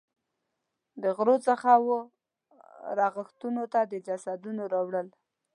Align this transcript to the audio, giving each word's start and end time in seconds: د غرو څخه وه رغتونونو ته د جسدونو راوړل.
د 1.01 1.03
غرو 1.17 1.35
څخه 1.47 1.71
وه 1.85 1.99
رغتونونو 2.99 3.63
ته 3.73 3.81
د 3.91 3.93
جسدونو 4.07 4.63
راوړل. 4.73 5.07